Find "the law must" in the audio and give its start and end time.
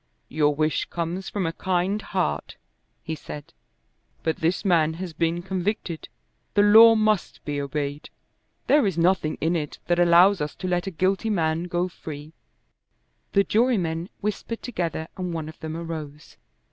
6.55-7.45